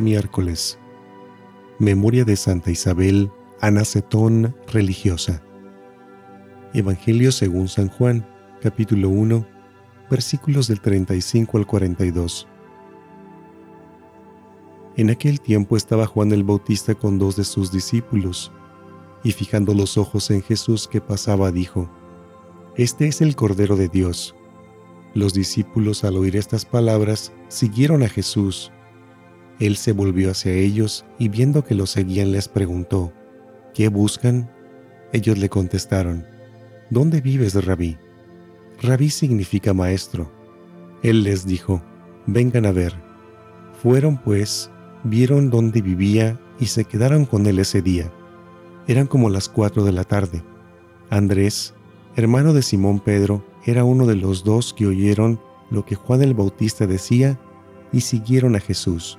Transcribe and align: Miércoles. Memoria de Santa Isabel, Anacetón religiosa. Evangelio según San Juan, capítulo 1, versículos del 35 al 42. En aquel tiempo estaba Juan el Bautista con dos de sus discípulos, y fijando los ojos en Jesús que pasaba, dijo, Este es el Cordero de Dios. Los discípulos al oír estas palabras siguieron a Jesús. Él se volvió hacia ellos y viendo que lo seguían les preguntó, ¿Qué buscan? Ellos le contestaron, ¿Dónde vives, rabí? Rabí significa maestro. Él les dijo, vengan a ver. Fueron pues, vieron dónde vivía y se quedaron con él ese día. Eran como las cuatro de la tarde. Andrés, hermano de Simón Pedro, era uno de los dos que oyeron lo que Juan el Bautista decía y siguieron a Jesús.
Miércoles. 0.00 0.78
Memoria 1.78 2.24
de 2.24 2.34
Santa 2.36 2.70
Isabel, 2.70 3.30
Anacetón 3.60 4.56
religiosa. 4.72 5.42
Evangelio 6.72 7.30
según 7.32 7.68
San 7.68 7.88
Juan, 7.88 8.26
capítulo 8.62 9.10
1, 9.10 9.46
versículos 10.10 10.68
del 10.68 10.80
35 10.80 11.58
al 11.58 11.66
42. 11.66 12.48
En 14.96 15.10
aquel 15.10 15.40
tiempo 15.40 15.76
estaba 15.76 16.06
Juan 16.06 16.32
el 16.32 16.44
Bautista 16.44 16.94
con 16.94 17.18
dos 17.18 17.36
de 17.36 17.44
sus 17.44 17.70
discípulos, 17.70 18.50
y 19.22 19.32
fijando 19.32 19.74
los 19.74 19.98
ojos 19.98 20.30
en 20.30 20.42
Jesús 20.42 20.88
que 20.88 21.02
pasaba, 21.02 21.52
dijo, 21.52 21.90
Este 22.74 23.06
es 23.06 23.20
el 23.20 23.36
Cordero 23.36 23.76
de 23.76 23.88
Dios. 23.88 24.34
Los 25.12 25.34
discípulos 25.34 26.04
al 26.04 26.16
oír 26.16 26.36
estas 26.36 26.64
palabras 26.64 27.32
siguieron 27.48 28.02
a 28.02 28.08
Jesús. 28.08 28.72
Él 29.60 29.76
se 29.76 29.92
volvió 29.92 30.30
hacia 30.30 30.52
ellos 30.52 31.04
y 31.18 31.28
viendo 31.28 31.64
que 31.64 31.74
lo 31.74 31.86
seguían 31.86 32.32
les 32.32 32.48
preguntó, 32.48 33.12
¿Qué 33.74 33.88
buscan? 33.88 34.50
Ellos 35.12 35.38
le 35.38 35.48
contestaron, 35.48 36.26
¿Dónde 36.88 37.20
vives, 37.20 37.54
rabí? 37.64 37.98
Rabí 38.82 39.10
significa 39.10 39.74
maestro. 39.74 40.32
Él 41.02 41.22
les 41.22 41.46
dijo, 41.46 41.82
vengan 42.26 42.66
a 42.66 42.72
ver. 42.72 42.94
Fueron 43.82 44.16
pues, 44.16 44.70
vieron 45.04 45.50
dónde 45.50 45.82
vivía 45.82 46.40
y 46.58 46.66
se 46.66 46.84
quedaron 46.84 47.26
con 47.26 47.46
él 47.46 47.58
ese 47.58 47.82
día. 47.82 48.10
Eran 48.88 49.06
como 49.06 49.30
las 49.30 49.48
cuatro 49.48 49.84
de 49.84 49.92
la 49.92 50.04
tarde. 50.04 50.42
Andrés, 51.10 51.74
hermano 52.16 52.52
de 52.52 52.62
Simón 52.62 53.00
Pedro, 53.00 53.44
era 53.64 53.84
uno 53.84 54.06
de 54.06 54.16
los 54.16 54.42
dos 54.42 54.74
que 54.74 54.86
oyeron 54.86 55.40
lo 55.70 55.84
que 55.84 55.94
Juan 55.94 56.22
el 56.22 56.34
Bautista 56.34 56.86
decía 56.86 57.38
y 57.92 58.00
siguieron 58.00 58.56
a 58.56 58.60
Jesús. 58.60 59.18